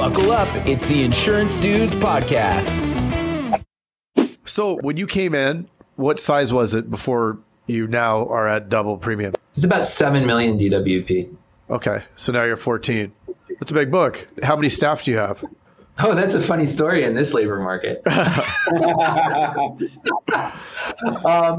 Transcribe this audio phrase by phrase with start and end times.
[0.00, 2.72] Buckle up, it's the Insurance Dudes Podcast.
[4.46, 8.96] So, when you came in, what size was it before you now are at double
[8.96, 9.34] premium?
[9.52, 11.36] It's about 7 million DWP.
[11.68, 13.12] Okay, so now you're 14.
[13.58, 14.26] That's a big book.
[14.42, 15.44] How many staff do you have?
[15.98, 18.00] Oh, that's a funny story in this labor market.
[18.06, 18.16] um,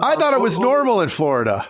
[0.01, 1.67] I thought it was normal in Florida.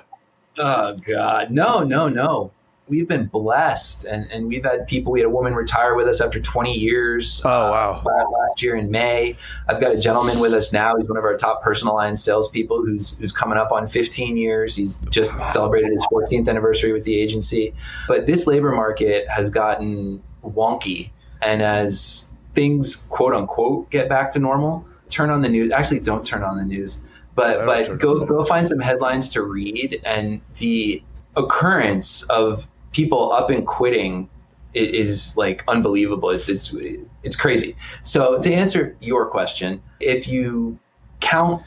[0.57, 2.51] Oh God, no, no, no.
[2.87, 5.13] We've been blessed, and, and we've had people.
[5.13, 7.41] We had a woman retire with us after 20 years.
[7.45, 8.03] Oh wow!
[8.05, 9.37] Uh, last year in May,
[9.69, 10.97] I've got a gentleman with us now.
[10.97, 14.75] He's one of our top personal line salespeople, who's who's coming up on 15 years.
[14.75, 17.73] He's just celebrated his 14th anniversary with the agency.
[18.07, 24.39] But this labor market has gotten wonky, and as things quote unquote get back to
[24.39, 25.71] normal, turn on the news.
[25.71, 26.99] Actually, don't turn on the news,
[27.35, 31.03] but but go go find some headlines to read, and the
[31.35, 34.29] occurrence of people up and quitting
[34.73, 36.29] is like unbelievable.
[36.29, 36.73] It's, it's
[37.23, 37.75] it's crazy.
[38.03, 40.79] So to answer your question, if you
[41.19, 41.61] count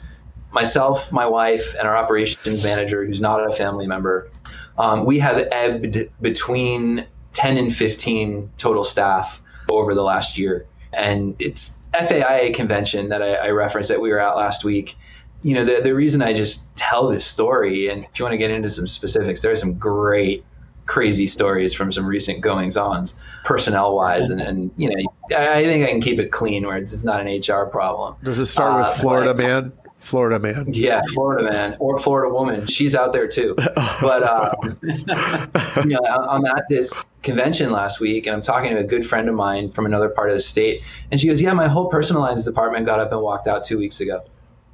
[0.51, 4.29] myself, my wife, and our operations manager, who's not a family member,
[4.77, 10.65] um, we have ebbed between 10 and 15 total staff over the last year.
[10.93, 14.97] And it's FAIA convention that I, I referenced that we were at last week.
[15.45, 18.37] You know, the, the reason I just tell this story, and if you want to
[18.37, 20.43] get into some specifics, there are some great
[20.87, 24.95] crazy stories from some recent goings ons personnel wise and, and you know
[25.35, 28.15] i think i can keep it clean where it's not an hr problem.
[28.23, 29.73] Does it start with uh, florida but, man?
[29.97, 30.65] Florida man.
[30.67, 32.67] Yeah florida man or florida woman.
[32.67, 33.55] She's out there too.
[33.57, 34.53] But uh,
[35.83, 39.27] you know i'm at this convention last week and i'm talking to a good friend
[39.27, 42.21] of mine from another part of the state and she goes yeah my whole personal
[42.21, 44.23] lines department got up and walked out two weeks ago.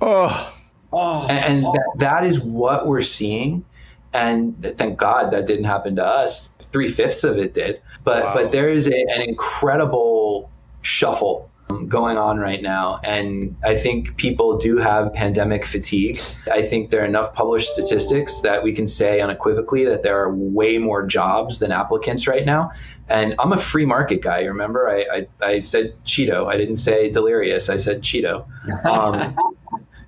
[0.02, 0.58] Oh
[0.94, 3.66] Oh, and, and that, that is what we're seeing
[4.14, 6.50] and thank God that didn't happen to us.
[6.72, 8.34] Three fifths of it did, but wow.
[8.34, 10.50] but there is a, an incredible
[10.82, 11.50] shuffle
[11.88, 16.22] going on right now, and I think people do have pandemic fatigue.
[16.52, 20.34] I think there are enough published statistics that we can say unequivocally that there are
[20.34, 22.72] way more jobs than applicants right now.
[23.10, 24.44] And I'm a free market guy.
[24.44, 26.48] Remember, I, I, I said Cheeto.
[26.48, 27.68] I didn't say delirious.
[27.68, 28.46] I said Cheeto.
[28.90, 29.36] Um,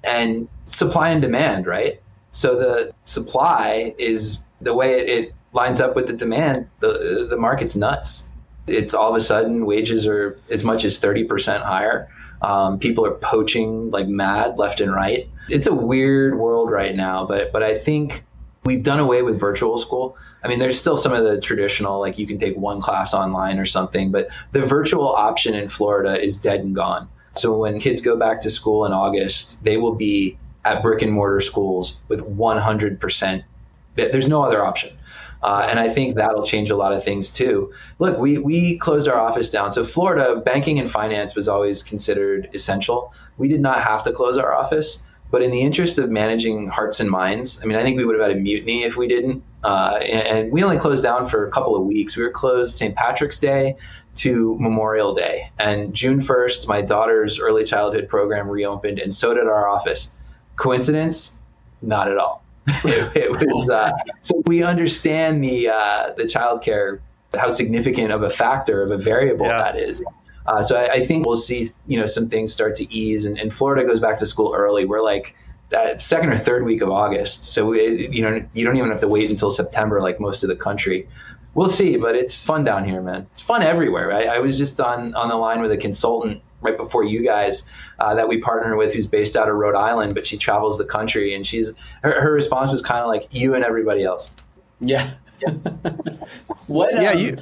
[0.04, 2.02] and supply and demand, right?
[2.32, 6.68] So the supply is the way it, it lines up with the demand.
[6.80, 8.28] The the market's nuts.
[8.68, 12.10] It's all of a sudden wages are as much as thirty percent higher.
[12.42, 15.30] Um, people are poaching like mad left and right.
[15.50, 18.24] It's a weird world right now, but but I think
[18.66, 20.18] we've done away with virtual school.
[20.44, 23.60] I mean, there's still some of the traditional, like you can take one class online
[23.60, 27.10] or something, but the virtual option in Florida is dead and gone.
[27.36, 31.12] So when kids go back to school in August, they will be at brick and
[31.12, 33.44] mortar schools with 100%.
[33.96, 34.98] There's no other option.
[35.42, 37.74] Uh, and I think that'll change a lot of things too.
[38.00, 39.74] Look, we, we closed our office down.
[39.74, 43.14] So, Florida, banking and finance was always considered essential.
[43.38, 45.02] We did not have to close our office.
[45.34, 48.20] But in the interest of managing hearts and minds, I mean, I think we would
[48.20, 49.44] have had a mutiny if we didn't.
[49.64, 52.16] Uh, and, and, we only closed down for a couple of weeks.
[52.16, 52.96] We were closed St.
[52.96, 53.76] Patrick's Day
[54.16, 55.52] to Memorial Day.
[55.60, 60.12] And June 1st, my daughter's early childhood program reopened, and so did our office.
[60.56, 61.32] Coincidence?
[61.82, 62.44] Not at all.
[62.68, 63.92] it, it, was uh,
[64.22, 67.00] so we understand the uh, the childcare
[67.34, 69.64] how significant of a factor of a variable yeah.
[69.64, 70.02] that is.
[70.46, 73.38] Uh, so I, I, think we'll see you know some things start to ease, and,
[73.38, 74.86] and Florida goes back to school early.
[74.86, 75.36] We're like
[75.70, 79.00] that second or third week of August, so we, you know you don't even have
[79.02, 81.08] to wait until September like most of the country.
[81.56, 83.28] We'll see, but it's fun down here, man.
[83.32, 84.12] It's fun everywhere.
[84.12, 87.64] I, I was just on on the line with a consultant right before you guys
[88.00, 90.86] uh, that we partner with who's based out of Rhode Island, but she travels the
[90.86, 91.72] country and she's
[92.02, 94.32] her, her response was kind of like you and everybody else.
[94.80, 95.12] Yeah.
[96.68, 96.94] what?
[96.94, 97.38] Yeah, um, you.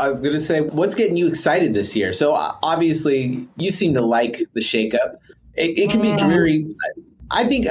[0.00, 2.12] I was going to say, what's getting you excited this year?
[2.12, 5.18] So obviously, you seem to like the shakeup.
[5.54, 6.18] It, it can be mm.
[6.18, 6.66] dreary.
[7.30, 7.66] I think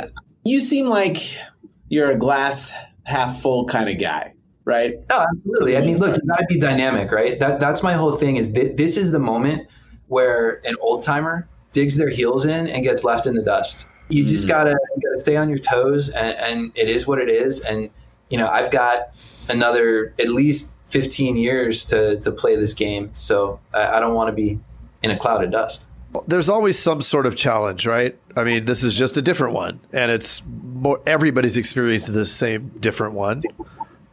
[0.45, 1.37] you seem like
[1.89, 2.73] you're a glass
[3.03, 4.33] half full kind of guy,
[4.65, 4.95] right?
[5.09, 5.77] Oh, absolutely.
[5.77, 7.39] I mean, look, you got to be dynamic, right?
[7.39, 8.37] That that's my whole thing.
[8.37, 9.67] Is th- this is the moment
[10.07, 13.87] where an old timer digs their heels in and gets left in the dust.
[14.09, 14.49] You just mm.
[14.49, 17.61] gotta, you gotta stay on your toes, and, and it is what it is.
[17.61, 17.89] And
[18.29, 19.11] you know, I've got
[19.49, 24.27] another at least 15 years to to play this game, so I, I don't want
[24.27, 24.59] to be
[25.01, 25.85] in a cloud of dust.
[26.27, 28.17] There's always some sort of challenge, right?
[28.35, 32.25] I mean, this is just a different one, and it's more, everybody's experience is the
[32.25, 33.43] same different one.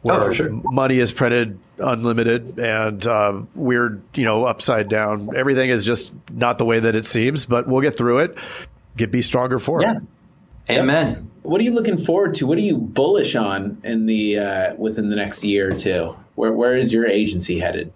[0.01, 0.49] Where oh, for sure.
[0.49, 5.35] money is printed unlimited and uh, weird, you know, upside down.
[5.35, 8.37] Everything is just not the way that it seems, but we'll get through it.
[8.95, 9.97] Get be stronger for yeah.
[9.97, 10.77] it.
[10.77, 11.29] Amen.
[11.41, 12.47] What are you looking forward to?
[12.47, 16.15] What are you bullish on in the uh, within the next year or two?
[16.35, 17.91] Where where is your agency headed?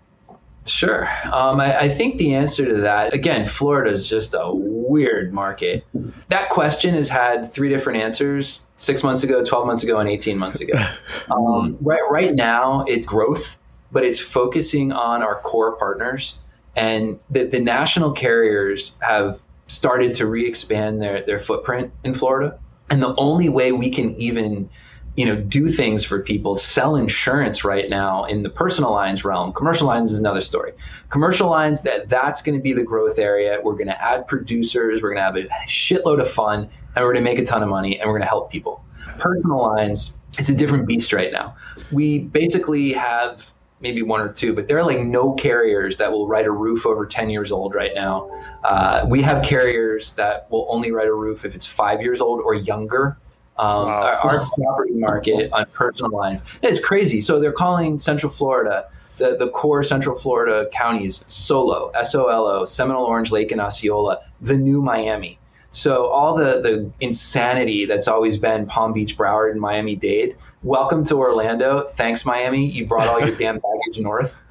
[0.66, 1.10] Sure.
[1.26, 4.50] Um, I, I, think the answer to that, again, Florida is just a
[4.94, 5.84] weird market.
[6.30, 10.38] That question has had three different answers six months ago, 12 months ago, and 18
[10.38, 10.74] months ago.
[11.32, 13.58] Um, right, right now, it's growth,
[13.92, 16.38] but it's focusing on our core partners.
[16.76, 22.60] And the, the national carriers have started to re expand their, their footprint in Florida.
[22.90, 24.70] And the only way we can even
[25.16, 26.58] you know do things for people.
[26.58, 29.54] Sell insurance right now in the personal lines realm.
[29.54, 30.74] Commercial lines is another story.
[31.10, 33.60] Commercial lines that that's going to be the growth area.
[33.64, 35.02] We're going to add producers.
[35.02, 37.64] We're going to have a shitload of fun and we're going to make a ton
[37.64, 38.84] of money and we're going to help people.
[39.18, 41.56] Personal lines it's a different beast right now.
[41.92, 46.28] We basically have maybe one or two, but there are like no carriers that will
[46.28, 48.30] write a roof over 10 years old right now.
[48.64, 52.42] Uh, we have carriers that will only write a roof if it's five years old
[52.42, 53.18] or younger.
[53.58, 54.20] Um, wow.
[54.24, 57.22] our, our, property market on personal lines it's crazy.
[57.22, 58.90] So they're calling Central Florida,
[59.20, 63.62] the, the core Central Florida counties, Solo, S O L O, Seminole, Orange Lake, and
[63.62, 65.38] Osceola, the new Miami.
[65.72, 70.36] So all the the insanity that's always been Palm Beach, Broward, and Miami Dade.
[70.62, 71.82] Welcome to Orlando.
[71.82, 72.70] Thanks, Miami.
[72.70, 74.42] You brought all your damn baggage north.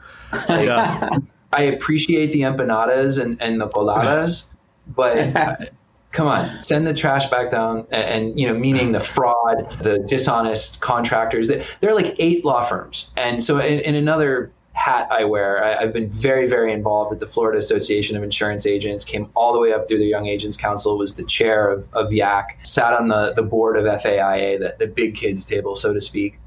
[0.49, 1.11] Like, yeah.
[1.53, 4.45] I appreciate the empanadas and, and the coladas,
[4.87, 5.71] but
[6.13, 7.87] come on, send the trash back down.
[7.91, 11.49] And, and, you know, meaning the fraud, the dishonest contractors.
[11.49, 15.83] There are like eight law firms, and so in, in another hat I wear, I,
[15.83, 19.05] have been very, very involved with the Florida Association of Insurance Agents.
[19.05, 20.97] Came all the way up through the Young Agents Council.
[20.97, 22.67] Was the chair of, of YAC.
[22.67, 26.39] Sat on the the board of FAIA, the, the big kids table, so to speak.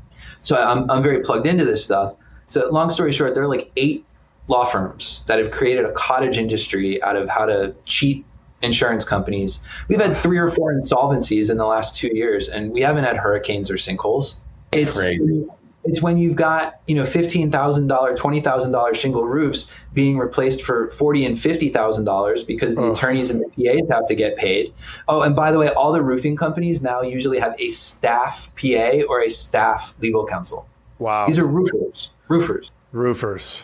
[0.41, 2.15] So I'm I'm very plugged into this stuff.
[2.47, 4.05] So long story short, there are like eight
[4.47, 8.25] law firms that have created a cottage industry out of how to cheat
[8.65, 9.59] insurance companies.
[9.87, 13.17] We've had three or four insolvencies in the last two years, and we haven't had
[13.17, 14.35] hurricanes or sinkholes.
[14.71, 15.45] It's crazy.
[15.85, 20.17] It's when you've got you know fifteen thousand dollar, twenty thousand dollar shingle roofs being
[20.17, 22.91] replaced for forty and fifty thousand dollars because the oh.
[22.91, 24.73] attorneys and the PAs have to get paid.
[25.07, 29.01] Oh, and by the way, all the roofing companies now usually have a staff PA
[29.07, 30.67] or a staff legal counsel.
[30.97, 32.09] Wow, these are roofers.
[32.27, 32.71] Roofers.
[32.91, 33.61] Roofers.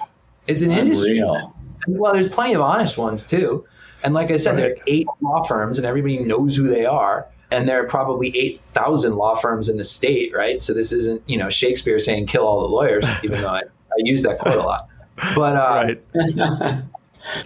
[0.47, 0.85] It's an Unreal.
[0.85, 1.23] industry.
[1.87, 3.65] Well, there's plenty of honest ones too.
[4.03, 4.57] And like I said, right.
[4.57, 7.27] there are eight law firms, and everybody knows who they are.
[7.51, 10.61] And there are probably 8,000 law firms in the state, right?
[10.61, 13.97] So this isn't, you know, Shakespeare saying kill all the lawyers, even though I, I
[13.97, 14.87] use that quote a lot.
[15.35, 16.01] But uh, right.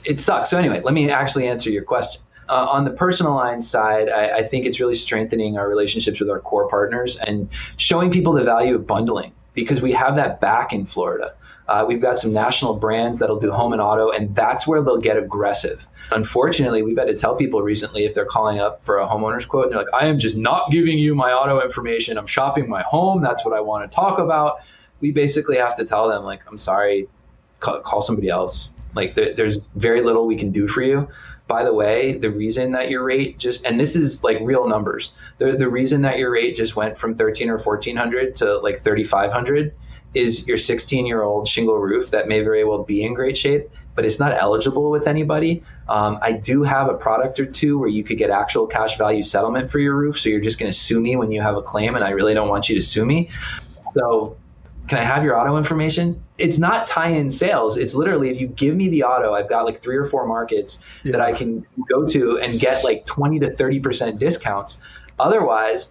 [0.05, 0.49] it sucks.
[0.49, 2.21] So, anyway, let me actually answer your question.
[2.47, 6.29] Uh, on the personal line side, I, I, think it's really strengthening our relationships with
[6.29, 10.73] our core partners and showing people the value of bundling because we have that back
[10.73, 11.33] in Florida.
[11.67, 14.99] Uh, we've got some national brands that'll do home and auto, and that's where they'll
[14.99, 15.87] get aggressive.
[16.11, 19.69] Unfortunately, we've had to tell people recently if they're calling up for a homeowner's quote,
[19.69, 22.19] they're like, I am just not giving you my auto information.
[22.19, 23.23] I'm shopping my home.
[23.23, 24.57] That's what I want to talk about.
[24.99, 27.07] We basically have to tell them, like, I'm sorry,
[27.59, 28.69] call, call somebody else.
[28.93, 31.09] Like, th- there's very little we can do for you
[31.47, 35.13] by the way, the reason that your rate just and this is like real numbers.
[35.37, 39.73] The the reason that your rate just went from 13 or 1400 to like 3500
[40.15, 43.69] is your 16 year old shingle roof that may very well be in great shape,
[43.93, 45.61] but it's not eligible with anybody.
[45.87, 49.23] Um, I do have a product or two where you could get actual cash value
[49.23, 50.19] settlement for your roof.
[50.19, 52.33] So you're just going to sue me when you have a claim, and I really
[52.33, 53.29] don't want you to sue me.
[53.93, 54.37] So
[54.87, 56.21] can I have your auto information?
[56.37, 57.77] It's not tie in sales.
[57.77, 60.83] It's literally if you give me the auto, I've got like three or four markets
[61.03, 61.13] yeah.
[61.13, 64.81] that I can go to and get like 20 to 30% discounts.
[65.19, 65.89] Otherwise,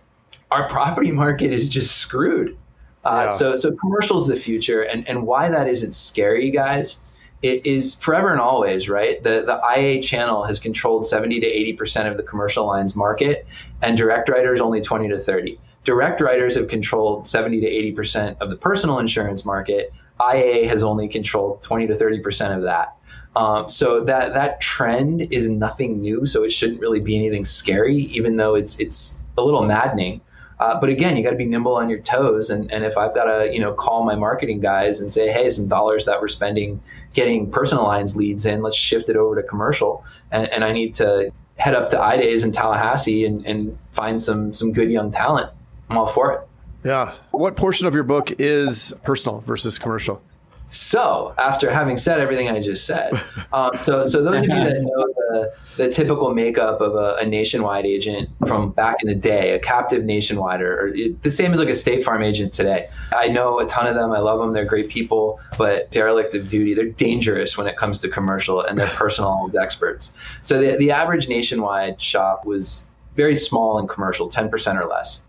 [0.51, 2.57] our property market is just screwed.
[3.05, 3.37] Uh, yeah.
[3.37, 6.97] So, so commercial is the future, and and why that isn't scary, guys.
[7.43, 9.23] It is forever and always, right?
[9.23, 13.47] The the IA channel has controlled 70 to 80 percent of the commercial lines market,
[13.83, 15.59] and direct writers only 20 to 30.
[15.85, 19.93] Direct writers have controlled 70 to 80 percent of the personal insurance market.
[20.21, 22.97] IA has only controlled 20 to 30 percent of that.
[23.37, 26.25] Um, so that that trend is nothing new.
[26.25, 30.21] So it shouldn't really be anything scary, even though it's it's a little maddening.
[30.61, 32.49] Uh, but again, you got to be nimble on your toes.
[32.49, 35.51] And, and if I've got to, you know, call my marketing guys and say, hey,
[35.51, 36.81] some dollars that we're spending
[37.13, 40.05] getting personal lines leads in, let's shift it over to commercial.
[40.31, 44.53] And, and I need to head up to iDays in Tallahassee and, and find some
[44.53, 45.51] some good young talent.
[45.91, 46.41] I'm all for it.
[46.85, 47.15] Yeah.
[47.31, 50.23] What portion of your book is personal versus commercial?
[50.67, 53.13] So, after having said everything I just said,
[53.53, 57.27] um, so so those of you that know the, the typical makeup of a, a,
[57.27, 61.61] nationwide agent from back in the day, a captive nationwide, or, it, the same as
[61.61, 62.89] like a State Farm agent today.
[63.15, 64.13] I know a ton of them.
[64.13, 64.53] I love them.
[64.53, 66.73] They're great people, but derelict of duty.
[66.73, 70.15] They're dangerous when it comes to commercial, and they're personal experts.
[70.43, 72.87] So the the average nationwide shop was
[73.17, 75.21] very small in commercial, ten percent or less.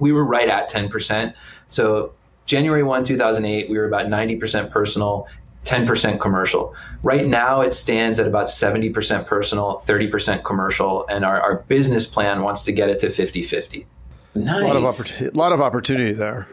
[0.00, 1.34] We were right at ten percent.
[1.68, 2.12] So
[2.46, 5.26] January 1, 2008, we were about 90% personal,
[5.64, 6.74] 10% commercial.
[7.02, 12.42] Right now, it stands at about 70% personal, 30% commercial, and our, our business plan
[12.42, 13.86] wants to get it to 50 50.
[14.34, 14.48] Nice.
[14.62, 16.46] A lot of, oppor- lot of opportunity there.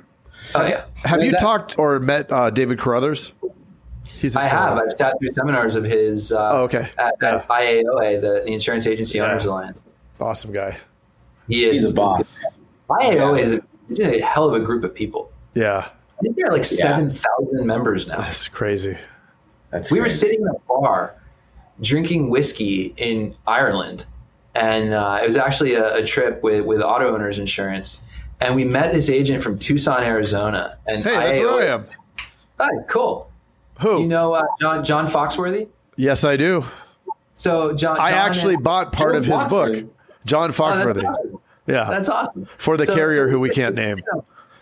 [0.56, 0.86] Oh, yeah.
[1.04, 3.34] Have you that- talked or met uh, David Carothers?
[4.18, 4.78] He's I have.
[4.78, 6.90] I've sat through seminars of his uh, Oh, okay.
[6.98, 9.26] at, at IAOA, the, the Insurance Agency Yeah.
[9.26, 9.82] Owners Alliance.
[10.22, 10.78] Awesome guy.
[11.50, 11.82] He is.
[11.82, 12.28] He's a boss.
[13.00, 15.32] IAOA is a, is a hell of a group of people.
[15.56, 18.18] Yeah, I think there are like 7,000 members now.
[18.18, 18.98] that's crazy.
[19.70, 21.16] That's We were sitting in a bar
[21.82, 24.06] drinking whiskey in Ireland,
[24.56, 28.02] and uh, it was actually a, a trip with, with auto owners insurance.
[28.42, 30.78] And we met this agent from Tucson, Arizona.
[30.88, 31.86] And Hey, that's where I am.
[32.60, 33.30] Hi, cool.
[33.80, 34.02] Who?
[34.02, 35.68] You know uh, John John Foxworthy?
[35.96, 36.66] yes, I do.
[37.36, 39.82] So John, I actually and- bought part John of his Foxworthy.
[39.84, 39.96] book.
[40.26, 41.04] John Oh, Foxworthy.
[41.04, 41.40] awesome.
[41.72, 42.46] Yeah, That's awesome.
[42.58, 44.00] for the So- carrier so who we can't name.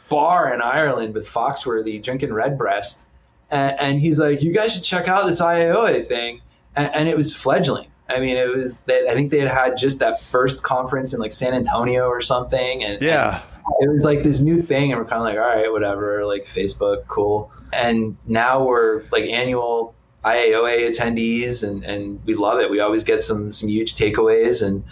[0.10, 3.06] Bar in Ireland with Foxworthy drinking Redbreast,
[3.52, 6.42] and, and he's like, "You guys should check out this IAOA thing,"
[6.76, 7.88] and, and it was fledgling.
[8.10, 8.80] I mean, it was.
[8.80, 12.22] They, I think they had had just that first conference in like San Antonio or
[12.22, 13.42] something, and Yeah,
[13.82, 16.46] it was like this new thing, and we're kind of like, all right, whatever, like
[16.46, 17.52] Facebook, cool.
[17.72, 19.94] And now we're like annual
[20.26, 22.72] IAOA attendees, and, and we love it.
[22.72, 24.66] We always get some some huge takeaways.
[24.66, 24.84] And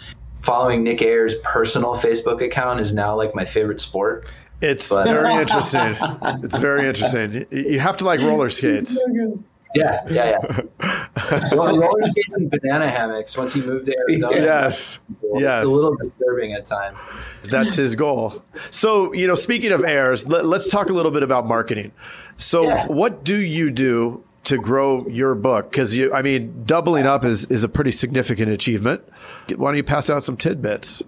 [0.42, 4.26] following Nick Ayers' personal Facebook account is now like my favorite sport.
[4.60, 5.96] it's But- very interesting.
[6.44, 7.46] It's very interesting.
[7.50, 8.98] You- You have to like roller skates.
[9.74, 11.40] Yeah, yeah, yeah.
[11.52, 13.36] well, roller skates and banana hammocks.
[13.36, 15.62] Once he moved to Arizona, Yes, it's yes.
[15.62, 17.04] a little disturbing at times.
[17.50, 18.42] That's his goal.
[18.70, 21.92] So, you know, speaking of airs, let, us talk a little bit about marketing.
[22.38, 22.86] So, Yeah.
[22.86, 25.70] what do you do to grow your book?
[25.70, 29.02] Because you, I mean, doubling up is is a pretty significant achievement.
[29.56, 31.02] Why don't you pass out some tidbits?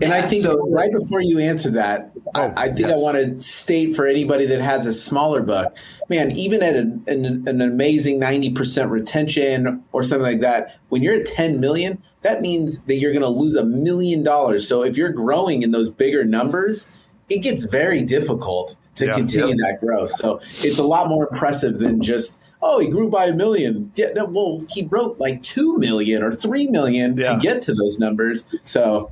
[0.00, 2.92] And I think So- right before you answer that, Oh, I, I think yes.
[2.92, 5.76] I want to state for anybody that has a smaller book,
[6.08, 11.14] man, even at an, an, an amazing 90% retention or something like that, when you're
[11.14, 14.68] at 10 million, that means that you're going to lose a million dollars.
[14.68, 16.88] So if you're growing in those bigger numbers,
[17.28, 19.12] it gets very difficult to Yeah.
[19.12, 20.10] continue that growth.
[20.10, 23.92] So it's a lot more impressive than just, oh, he grew by a million.
[23.94, 27.34] Yeah, no, well, he wrote like 2 million or 3 million Yeah.
[27.34, 28.44] to get to those numbers.
[28.64, 29.10] So,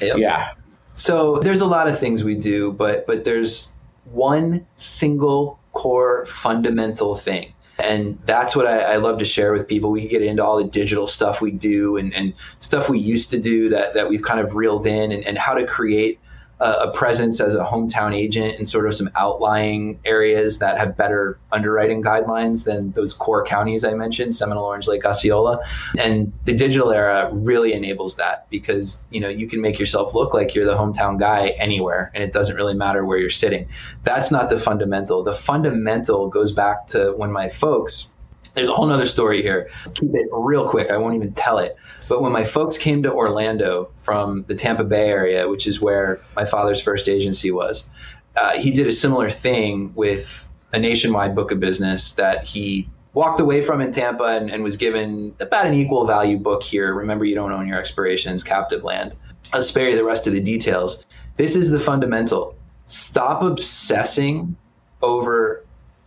[0.00, 0.18] Yep.
[0.18, 0.48] yeah.
[0.94, 3.68] So there's a lot of things we do, but but there's
[4.12, 7.52] one single core fundamental thing.
[7.78, 9.90] And that's what I, I love to share with people.
[9.92, 13.30] We could get into all the digital stuff we do and, and stuff we used
[13.30, 16.18] to do that, that we've kind of reeled in and, and how to create
[16.60, 21.38] a, presence as a hometown agent in sort of some outlying areas that have better
[21.52, 25.60] underwriting guidelines than those core counties I mentioned, Seminole, Orange Lake, Osceola.
[25.98, 30.34] And the digital era really enables that because, you know, you can make yourself look
[30.34, 33.68] like you're the hometown guy anywhere and it doesn't really matter where you're sitting.
[34.04, 35.22] That's not the fundamental.
[35.22, 38.12] The fundamental goes back to when my folks
[38.58, 39.70] there's a whole nother story here.
[39.94, 40.90] Keep it real quick.
[40.90, 41.76] I won't even tell it.
[42.08, 46.20] But when my folks came to Orlando from the Tampa Bay area, which is where
[46.34, 47.88] my father's first agency was,
[48.36, 53.40] uh, he did a similar thing with a nationwide book of business that he walked
[53.40, 56.92] away from in Tampa and, and was given about an equal value book here.
[56.92, 59.16] Remember, you don't own your expirations, captive land.
[59.52, 61.06] I'll spare you the rest of the details.
[61.36, 62.56] This is the fundamental.
[62.86, 64.56] Stop obsessing
[65.00, 65.64] over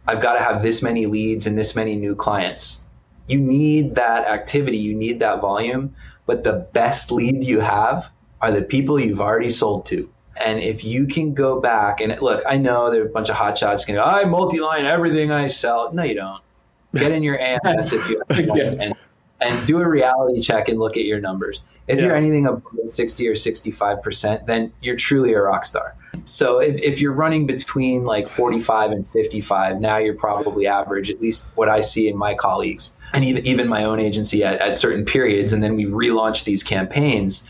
[0.07, 2.81] I've got to have this many leads and this many new clients.
[3.27, 8.51] You need that activity, you need that volume, but the best lead you have are
[8.51, 10.09] the people you've already sold to.
[10.43, 13.35] And if you can go back and look, I know there are a bunch of
[13.35, 15.93] hot shots going, I multi-line everything I sell.
[15.93, 16.41] No, you don't.
[16.95, 18.73] Get in your AMS if you have Yeah.
[18.79, 18.95] and
[19.39, 21.61] and do a reality check and look at your numbers.
[21.87, 22.07] If Yeah.
[22.07, 25.95] you're anything above 60 or 65%, then you're truly a rock star.
[26.25, 31.21] So if, if you're running between like 45 and 55, now you're probably average, at
[31.21, 34.77] least what I see in my colleagues and even, even my own agency at, at
[34.77, 35.53] certain periods.
[35.53, 37.47] And then we relaunch these campaigns.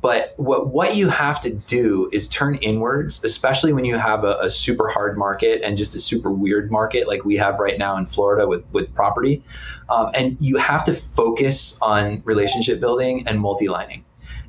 [0.00, 4.38] But what, what you have to do is turn inwards, especially when you have a,
[4.42, 7.96] a super hard market and just a super weird market like we have right now
[7.96, 9.42] in Florida with, with property.
[9.88, 14.04] Um, and you have to focus on relationship building and multi-lining.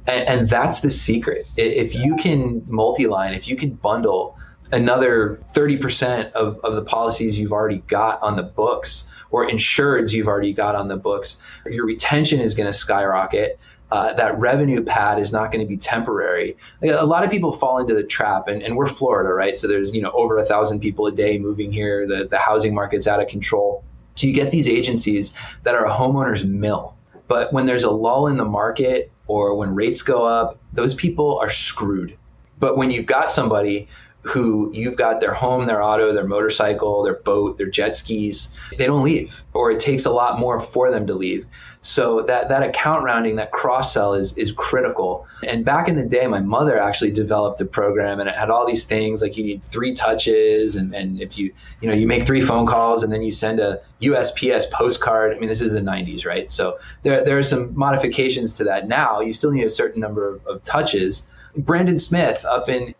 [0.09, 1.47] And, and that's the secret.
[1.55, 4.37] If you can multi-line, if you can bundle
[4.71, 10.27] another 30% of, of the policies you've already got on the books or insureds you've
[10.27, 13.59] already got on the books, your retention is going to skyrocket.
[13.91, 16.55] Uh, that revenue pad is not going to be temporary.
[16.81, 19.57] Like, a lot of people fall into the trap, and, and we're Florida, right?
[19.57, 22.05] So there's you know over a thousand people a day moving here.
[22.05, 23.83] The the housing market's out of control.
[24.13, 26.95] So you get these agencies that are a homeowner's mill.
[27.27, 31.37] But when there's a lull in the market or when rates go up, those people
[31.37, 32.17] are screwed.
[32.59, 33.87] But when you've got somebody
[34.21, 38.49] who you've got their home, their auto, their motorcycle, their boat, their jet skis.
[38.77, 41.45] They don't leave, or it takes a lot more for them to leave.
[41.81, 45.25] So that that account rounding, that cross sell is is critical.
[45.47, 48.67] And back in the day, my mother actually developed a program, and it had all
[48.67, 52.25] these things like you need three touches, and, and if you you know you make
[52.25, 55.33] three phone calls, and then you send a USPS postcard.
[55.33, 56.51] I mean, this is the '90s, right?
[56.51, 58.89] So there there are some modifications to that.
[58.89, 61.23] Now you still need a certain number of, of touches.
[61.55, 62.93] Brandon Smith up in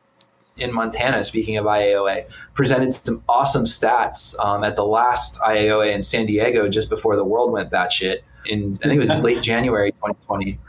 [0.59, 6.01] in Montana, speaking of IAOA, presented some awesome stats um, at the last IAOA in
[6.01, 8.19] San Diego just before the world went batshit.
[8.45, 10.59] In I think it was late January 2020.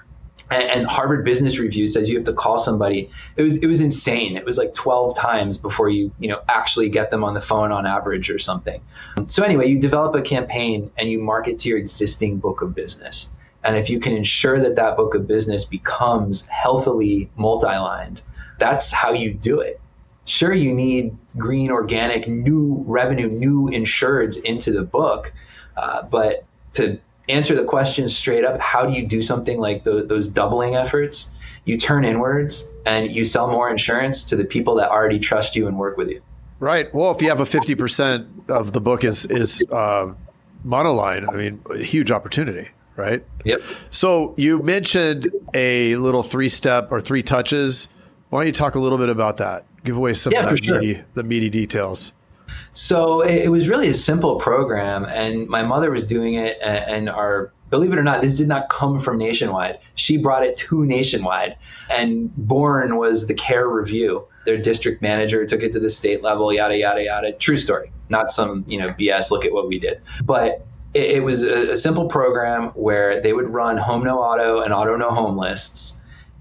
[0.51, 3.09] And, Harvard Business Review says you have to call somebody.
[3.37, 4.37] It was it was insane.
[4.37, 7.71] It was like 12 times before you you know actually get them on the phone
[7.71, 8.81] on average or something.
[9.29, 13.31] So anyway, you develop a campaign and you market to your existing book of business.
[13.63, 18.23] And if you can ensure that that book of business becomes healthily multi-lined,
[18.61, 19.81] that's how you do it.
[20.27, 25.33] Sure, you need green, organic, new revenue, new insureds into the book,
[25.77, 30.05] uh, but to answer the question straight up, how do you do something like the,
[30.05, 31.31] those doubling efforts?
[31.65, 35.67] You turn inwards and you sell more insurance to the people that already trust you
[35.67, 36.23] and work with you.
[36.59, 36.93] Right.
[36.95, 40.13] Well, if you have a fifty percent of the book is is uh,
[40.67, 42.69] monoline, I mean, a huge opportunity
[43.01, 43.25] right?
[43.45, 43.63] Yep.
[43.91, 47.89] So you mentioned a little three step or three touches
[48.31, 49.65] why don't you talk a little bit about that?
[49.85, 50.81] Give away some yeah, of sure.
[50.81, 52.13] meaty, the meaty details.
[52.73, 57.53] So it was really a simple program, and my mother was doing it, and our
[57.71, 59.79] believe it or not, this did not come from Nationwide.
[59.95, 61.57] She brought it to Nationwide,
[61.91, 64.27] and born was the Care Review.
[64.47, 67.33] Their district manager took it to the state level, yada yada yada.
[67.33, 69.31] True story, not some you know BS.
[69.31, 73.33] Look at what we did, but it, it was a, a simple program where they
[73.33, 76.00] would run home no auto and auto no home lists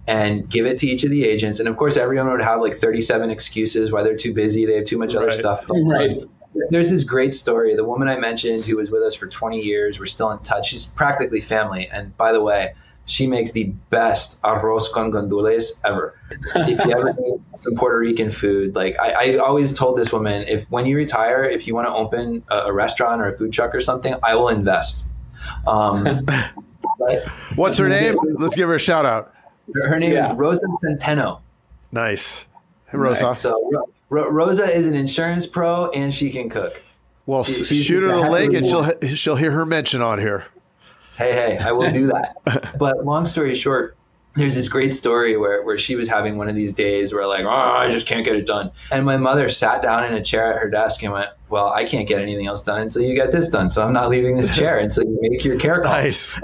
[0.09, 1.59] and give it to each of the agents.
[1.59, 4.85] And of course, everyone would have like 37 excuses why they're too busy, they have
[4.85, 5.21] too much right.
[5.21, 5.61] other stuff.
[5.69, 6.17] Right.
[6.71, 7.75] There's this great story.
[7.75, 10.69] The woman I mentioned who was with us for 20 years, we're still in touch.
[10.69, 11.87] She's practically family.
[11.91, 12.73] And by the way,
[13.05, 16.19] she makes the best arroz con gandules ever.
[16.55, 20.47] if you ever need some Puerto Rican food, like I, I, always told this woman,
[20.47, 23.53] if when you retire, if you want to open a, a restaurant or a food
[23.53, 25.07] truck or something, I will invest.
[25.67, 26.03] Um,
[26.99, 28.17] but, What's her name?
[28.39, 29.34] Let's give her a shout out.
[29.86, 30.32] Her name yeah.
[30.32, 31.41] is Rosa Centeno.
[31.91, 32.45] Nice.
[32.88, 33.36] Hey, Rosa.
[33.36, 36.82] So Ro- Rosa is an insurance pro and she can cook.
[37.25, 40.47] Well, she, shoot her a link and she'll she'll hear her mention on here.
[41.15, 42.75] Hey, hey, I will do that.
[42.79, 43.95] but long story short,
[44.36, 47.43] there's this great story where, where she was having one of these days where like,
[47.43, 48.71] oh, I just can't get it done.
[48.91, 51.84] And my mother sat down in a chair at her desk and went, well, I
[51.84, 53.69] can't get anything else done until you get this done.
[53.69, 56.39] So I'm not leaving this chair until you make your care calls.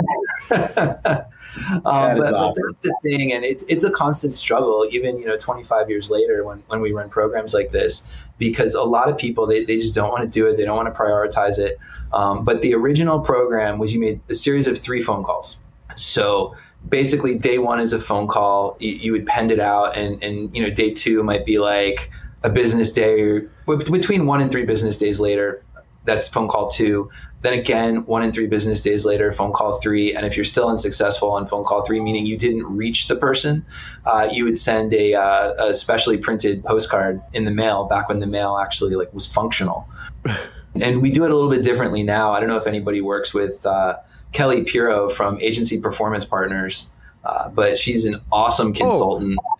[0.49, 0.75] Nice.
[1.69, 2.63] um, but, awesome.
[2.67, 6.43] that's the thing, and it's it's a constant struggle, even you know 25 years later
[6.43, 9.95] when when we run programs like this, because a lot of people they, they just
[9.95, 11.77] don't want to do it, they don't want to prioritize it.
[12.13, 15.57] Um, but the original program was you made a series of three phone calls.
[15.95, 16.55] So
[16.87, 18.77] basically, day one is a phone call.
[18.79, 22.09] You, you would pend it out, and and you know day two might be like
[22.43, 25.63] a business day, or between one and three business days later
[26.05, 27.09] that's phone call two.
[27.41, 30.15] Then again, one in three business days later, phone call three.
[30.15, 33.65] And if you're still unsuccessful on phone call three, meaning you didn't reach the person,
[34.05, 38.19] uh, you would send a, uh, a specially printed postcard in the mail back when
[38.19, 39.87] the mail actually like was functional.
[40.81, 42.31] and we do it a little bit differently now.
[42.31, 43.97] I don't know if anybody works with uh,
[44.31, 46.89] Kelly Piro from Agency Performance Partners,
[47.23, 48.73] uh, but she's an awesome oh.
[48.73, 49.37] consultant.
[49.39, 49.57] Oh.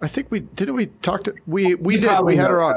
[0.00, 2.74] I think we didn't we talk to we we you did we had her on.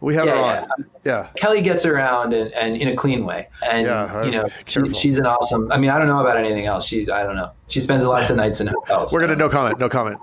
[0.00, 0.68] We have yeah, her on.
[0.78, 0.84] Yeah.
[1.04, 1.28] yeah.
[1.36, 3.48] Kelly gets around and, and in a clean way.
[3.70, 6.66] And, yeah, you know, she, she's an awesome, I mean, I don't know about anything
[6.66, 6.86] else.
[6.86, 7.50] She's, I don't know.
[7.68, 9.12] She spends lots of nights in hotels.
[9.12, 9.78] We're going to no comment.
[9.78, 10.18] No comment.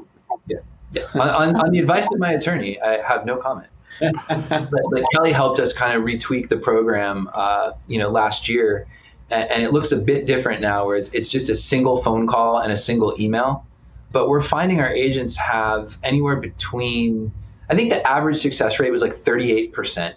[0.48, 0.58] Yeah.
[0.94, 1.04] yeah.
[1.16, 3.70] on, on, on, the advice of my attorney, I have no comment.
[4.00, 8.88] but, but, Kelly helped us kind of retweak the program, uh, you know, last year.
[9.30, 12.26] And, and it looks a bit different now where it's, it's just a single phone
[12.26, 13.66] call and a single email.
[14.12, 17.32] But we're finding our agents have anywhere between–
[17.70, 20.14] I think the average success rate was like 38%.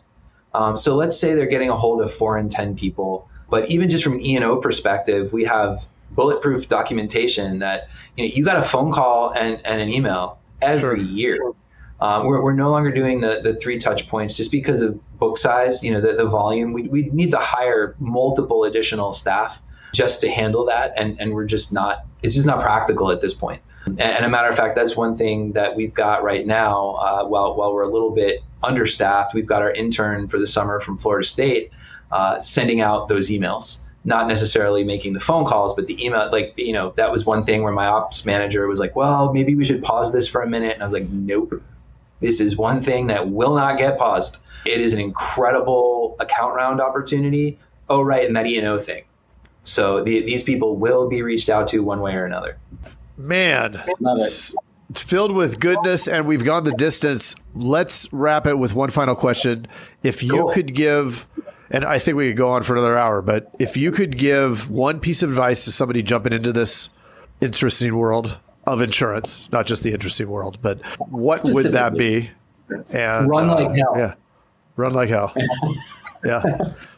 [0.54, 3.28] Um, so let's say they're getting a hold of four and 10 people.
[3.48, 8.44] But even just from an E&O perspective, we have bulletproof documentation that you, know, you
[8.44, 11.06] got a phone call and, and an email every sure.
[11.06, 11.52] year.
[12.00, 15.36] Um, we're, we're no longer doing the, the three touch points just because of book
[15.36, 16.72] size, you know, the, the volume.
[16.72, 19.60] We, we need to hire multiple additional staff
[19.92, 20.94] just to handle that.
[20.96, 23.60] And, and we're just not, it's just not practical at this point.
[23.87, 26.90] And a matter of fact, that's one thing that we've got right now.
[26.97, 30.81] Uh, while while we're a little bit understaffed, we've got our intern for the summer
[30.81, 31.73] from Florida State
[32.12, 33.79] uh, sending out those emails.
[34.05, 36.31] Not necessarily making the phone calls, but the email.
[36.31, 39.55] Like you know, that was one thing where my ops manager was like, "Well, maybe
[39.55, 41.62] we should pause this for a minute," and I was like, "Nope."
[42.21, 44.38] This is one thing that will not get paused.
[44.66, 47.59] It is an incredible account round opportunity.
[47.88, 49.05] Oh, right, and that E&O thing.
[49.64, 52.59] So the, these people will be reached out to one way or another.
[53.26, 54.22] Man, Love it.
[54.22, 54.54] s-
[54.94, 57.35] filled with goodness, and we've gone the distance.
[57.54, 59.66] Let's wrap it with one final question.
[60.02, 60.52] If you Cool.
[60.52, 61.26] could give,
[61.70, 64.70] and I think we could go on for another hour, but if you could give
[64.70, 66.90] one piece of advice to somebody jumping into this
[67.40, 72.30] interesting world of insurance, not just the interesting world, but what would that be?
[72.94, 73.94] And Run like uh, hell.
[73.96, 74.14] Yeah,
[74.76, 75.33] run like hell.
[76.24, 76.42] yeah,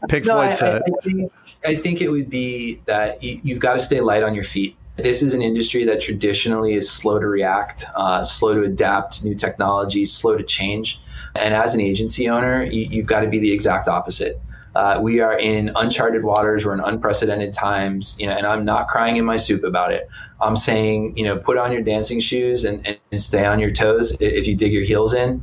[0.09, 0.83] Pink No, Floyd I, said I, it.
[0.87, 1.33] I think
[1.65, 4.77] I think it would be that you, you've got to stay light on your feet.
[5.03, 9.35] This is an industry that traditionally is slow to react, uh, slow to adapt new
[9.35, 11.01] technology, slow to change.
[11.35, 14.41] And as an agency owner, you, you've got to be the exact opposite.
[14.75, 16.65] Uh, we are in uncharted waters.
[16.65, 20.09] We're in unprecedented times, you know, and I'm not crying in my soup about it.
[20.41, 23.71] I'm saying, you know, put on your dancing shoes and, and, and stay on your
[23.71, 24.17] toes.
[24.21, 25.43] If you dig your heels in,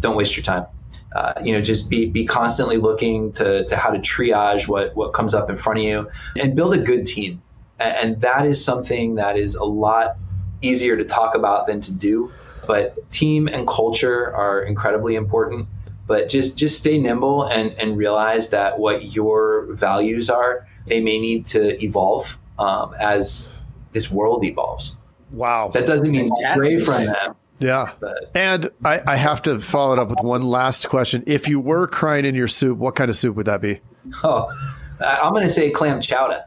[0.00, 0.66] don't waste your time.
[1.14, 5.12] Uh, you know, just be be constantly looking to, to how to triage what what
[5.12, 7.42] comes up in front of you and build a good team.
[7.80, 10.16] A- And that is something that is a lot
[10.62, 12.30] easier to talk about than to do.
[12.66, 15.66] But team and culture are incredibly important.
[16.06, 21.18] But just just stay nimble and and realize that what your values are, they may
[21.18, 23.52] need to evolve um, as
[23.92, 24.96] this world evolves.
[25.30, 25.70] Wow.
[25.72, 27.36] That doesn't mean Fantastic stray from them.
[27.60, 27.92] Yeah.
[28.00, 31.22] But And I, I have to follow it up with one last question.
[31.26, 33.80] If you were crying in your soup, what kind of soup would that be?
[34.24, 34.48] oh,
[35.00, 36.44] I'm going to say clam chowder.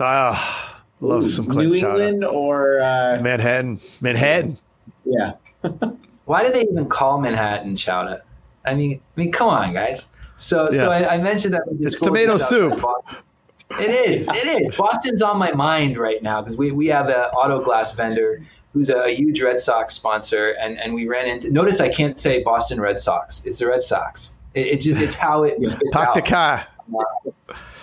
[0.00, 2.02] Ah, love some clam New chowder.
[2.02, 3.80] England or uh, Manhattan.
[4.00, 4.58] Manhattan.
[5.04, 5.32] yeah.
[6.24, 8.22] Why do they even call Manhattan chowder?
[8.64, 10.06] I mean, I mean, come on, guys.
[10.36, 12.82] So, so I, I mentioned that with It's tomato soup.
[13.78, 14.26] It is.
[14.28, 14.72] It is.
[14.72, 18.40] Boston's on my mind right now because we, we have an auto glass vendor
[18.72, 21.50] who's a, a huge Red Sox sponsor, and, and we ran into.
[21.52, 23.42] Notice I can't say Boston Red Sox.
[23.44, 24.34] It's the Red Sox.
[24.54, 26.14] It, it just it's how it spits Talk out.
[26.14, 26.66] the car.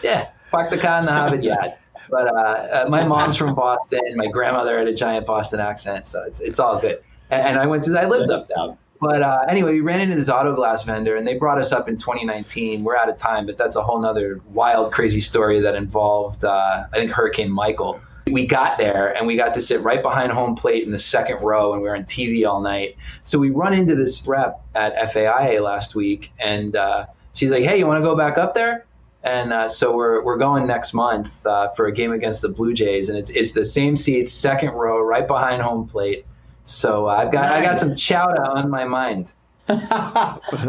[0.03, 1.73] Yeah, park the car in the Harvard yard.
[2.10, 4.02] But uh, uh, my mom's from Boston.
[4.15, 7.04] My grandmother had a giant Boston accent, so it's it's all good.
[7.30, 8.78] And, and I went to I lived up there.
[9.00, 11.88] But uh, anyway, we ran into this auto glass vendor, and they brought us up
[11.88, 12.84] in 2019.
[12.84, 16.86] We're out of time, but that's a whole nother wild, crazy story that involved uh,
[16.91, 18.00] I think Hurricane Michael.
[18.26, 21.43] We got there and we got to sit right behind home plate in the second
[21.43, 22.98] row, and we were on TV all night.
[23.24, 27.78] So we run into this rep at FAIA last week, and uh, she's like, "Hey,
[27.78, 28.87] you want to go back up there?"
[29.27, 32.73] And uh, so we're, we're going next month uh, for a game against the Blue
[32.73, 36.25] Jays, and it's it's the same seats, second row, right behind home plate.
[36.63, 37.99] So uh, I've got I got some Nice.
[37.99, 39.33] chowder on my mind.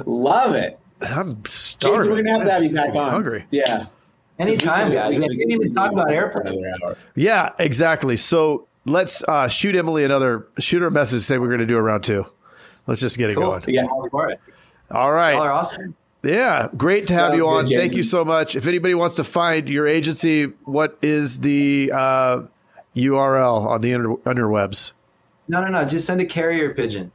[0.06, 0.78] Love it.
[1.00, 1.98] I'm starving.
[2.00, 3.10] Jason, we're gonna have to have you back I'm on.
[3.12, 3.44] hungry.
[3.50, 3.86] Yeah.
[4.38, 5.12] Anytime, We guys.
[5.12, 6.56] can- We we didn't even talk about airplanes.
[6.56, 6.96] Another hour.
[7.14, 8.16] Yeah, exactly.
[8.16, 11.22] So let's uh, shoot Emily another shoot her a message.
[11.22, 12.24] Say we're going to do a round two.
[12.86, 13.46] Let's just get it Cool.
[13.46, 13.64] going.
[13.68, 13.82] Yeah.
[13.82, 14.40] I'm all for it.
[14.90, 15.34] All Y'all right.
[15.34, 15.94] are awesome.
[16.22, 17.68] Yeah, great to have Sounds you good, on.
[17.68, 18.56] Thank you so much.
[18.56, 22.42] If anybody wants to find your agency, what is the uh,
[22.96, 24.92] URL on the inter- interwebs?
[25.46, 25.84] No, no, no.
[25.84, 27.12] Just send a carrier pigeon.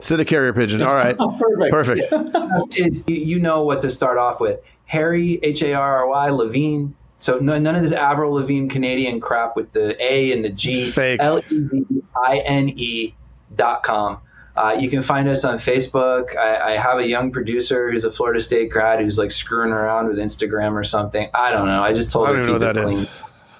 [0.00, 0.82] Send a carrier pigeon.
[0.82, 1.16] All right.
[1.20, 1.36] Oh,
[1.70, 2.10] perfect.
[2.10, 2.76] Perfect.
[2.78, 4.60] It's you, you know what to start off with.
[4.86, 6.94] Harry H A R R Y Levine.
[7.18, 10.90] So no, none of this Avril Lavigne Canadian crap with the A and the G.
[10.90, 11.20] Fake.
[11.20, 11.84] L E V
[12.24, 13.14] I N E
[13.56, 14.18] dot com.
[14.56, 16.34] Uh, you can find us on Facebook.
[16.36, 20.08] I, I have a young producer who's a Florida State grad who's like screwing around
[20.08, 21.28] with Instagram or something.
[21.34, 21.82] I don't know.
[21.82, 23.02] I just told I her don't to even know keep it that clean.
[23.02, 23.10] is.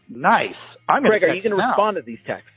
[0.10, 0.50] Nice.
[0.90, 2.50] I'm Craig, are you going to respond to these texts?